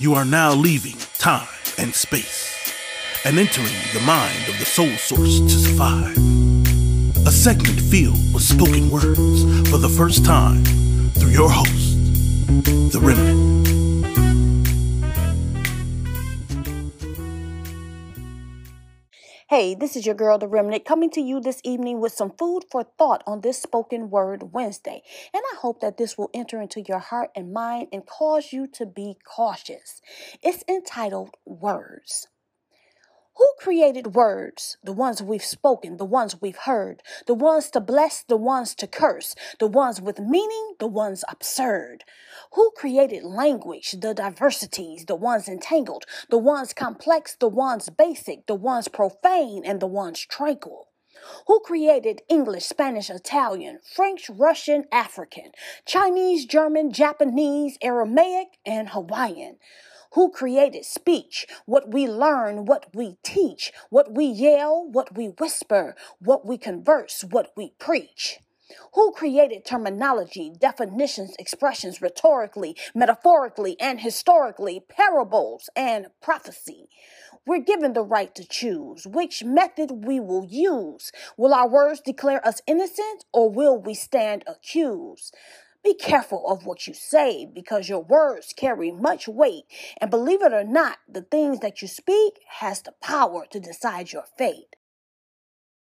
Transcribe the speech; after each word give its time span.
You 0.00 0.14
are 0.14 0.24
now 0.24 0.54
leaving 0.54 0.96
time 1.18 1.46
and 1.76 1.94
space 1.94 2.72
and 3.26 3.38
entering 3.38 3.66
the 3.92 4.00
mind 4.00 4.48
of 4.48 4.58
the 4.58 4.64
soul 4.64 4.88
source 4.96 5.40
to 5.40 5.50
survive. 5.50 6.16
A 7.26 7.30
segment 7.30 7.78
filled 7.78 8.32
with 8.32 8.42
spoken 8.42 8.88
words 8.88 9.68
for 9.68 9.76
the 9.76 9.92
first 9.94 10.24
time 10.24 10.64
through 11.10 11.32
your 11.32 11.50
host, 11.50 11.98
The 12.92 12.98
Remnant. 12.98 13.59
Hey, 19.50 19.74
this 19.74 19.96
is 19.96 20.06
your 20.06 20.14
girl, 20.14 20.38
The 20.38 20.46
Remnant, 20.46 20.84
coming 20.84 21.10
to 21.10 21.20
you 21.20 21.40
this 21.40 21.60
evening 21.64 21.98
with 21.98 22.12
some 22.12 22.30
food 22.30 22.60
for 22.70 22.84
thought 22.84 23.24
on 23.26 23.40
this 23.40 23.60
spoken 23.60 24.08
word 24.08 24.52
Wednesday. 24.52 25.02
And 25.34 25.42
I 25.52 25.56
hope 25.56 25.80
that 25.80 25.96
this 25.96 26.16
will 26.16 26.30
enter 26.32 26.62
into 26.62 26.82
your 26.82 27.00
heart 27.00 27.30
and 27.34 27.52
mind 27.52 27.88
and 27.92 28.06
cause 28.06 28.52
you 28.52 28.68
to 28.68 28.86
be 28.86 29.16
cautious. 29.24 30.02
It's 30.40 30.62
entitled 30.68 31.30
Words. 31.44 32.28
Who 33.40 33.54
created 33.56 34.14
words? 34.14 34.76
The 34.84 34.92
ones 34.92 35.22
we've 35.22 35.42
spoken, 35.42 35.96
the 35.96 36.04
ones 36.04 36.42
we've 36.42 36.58
heard, 36.68 37.02
the 37.26 37.32
ones 37.32 37.70
to 37.70 37.80
bless, 37.80 38.22
the 38.22 38.36
ones 38.36 38.74
to 38.74 38.86
curse, 38.86 39.34
the 39.58 39.66
ones 39.66 39.98
with 39.98 40.20
meaning, 40.20 40.74
the 40.78 40.86
ones 40.86 41.24
absurd. 41.26 42.04
Who 42.52 42.70
created 42.76 43.22
language? 43.22 43.92
The 43.92 44.12
diversities, 44.12 45.06
the 45.06 45.14
ones 45.14 45.48
entangled, 45.48 46.04
the 46.28 46.36
ones 46.36 46.74
complex, 46.74 47.34
the 47.34 47.48
ones 47.48 47.88
basic, 47.88 48.46
the 48.46 48.54
ones 48.54 48.88
profane, 48.88 49.62
and 49.64 49.80
the 49.80 49.86
ones 49.86 50.20
tranquil. 50.20 50.88
Who 51.46 51.60
created 51.60 52.20
English, 52.28 52.66
Spanish, 52.66 53.08
Italian, 53.08 53.78
French, 53.82 54.28
Russian, 54.28 54.84
African, 54.92 55.52
Chinese, 55.86 56.44
German, 56.44 56.92
Japanese, 56.92 57.78
Aramaic, 57.80 58.58
and 58.66 58.90
Hawaiian? 58.90 59.56
Who 60.12 60.30
created 60.30 60.84
speech, 60.84 61.46
what 61.66 61.92
we 61.92 62.06
learn, 62.06 62.64
what 62.64 62.94
we 62.94 63.16
teach, 63.22 63.72
what 63.90 64.12
we 64.12 64.24
yell, 64.24 64.86
what 64.90 65.16
we 65.16 65.28
whisper, 65.28 65.94
what 66.18 66.44
we 66.46 66.58
converse, 66.58 67.24
what 67.28 67.52
we 67.56 67.72
preach. 67.78 68.38
Who 68.94 69.12
created 69.12 69.64
terminology, 69.64 70.52
definitions, 70.56 71.34
expressions 71.38 72.00
rhetorically, 72.00 72.76
metaphorically, 72.94 73.76
and 73.80 74.00
historically, 74.00 74.80
parables, 74.88 75.68
and 75.74 76.06
prophecy? 76.20 76.88
We're 77.46 77.58
given 77.58 77.94
the 77.94 78.04
right 78.04 78.32
to 78.34 78.46
choose 78.46 79.06
which 79.06 79.42
method 79.42 80.04
we 80.04 80.20
will 80.20 80.44
use. 80.44 81.10
Will 81.36 81.54
our 81.54 81.68
words 81.68 82.00
declare 82.00 82.46
us 82.46 82.60
innocent 82.66 83.24
or 83.32 83.50
will 83.50 83.76
we 83.78 83.94
stand 83.94 84.44
accused? 84.46 85.34
Be 85.82 85.94
careful 85.94 86.46
of 86.48 86.66
what 86.66 86.86
you 86.86 86.94
say 86.94 87.46
because 87.46 87.88
your 87.88 88.02
words 88.02 88.52
carry 88.54 88.90
much 88.92 89.26
weight. 89.26 89.64
And 89.98 90.10
believe 90.10 90.42
it 90.42 90.52
or 90.52 90.64
not, 90.64 90.98
the 91.08 91.22
things 91.22 91.60
that 91.60 91.80
you 91.80 91.88
speak 91.88 92.40
has 92.60 92.82
the 92.82 92.92
power 93.00 93.46
to 93.50 93.60
decide 93.60 94.12
your 94.12 94.24
fate. 94.36 94.76